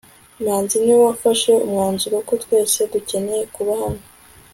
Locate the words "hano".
3.81-4.01